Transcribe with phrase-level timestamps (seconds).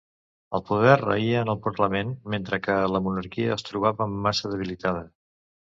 [0.59, 5.11] El poder raïa en el parlament, mentre que la monarquia es trobava massa debilitada.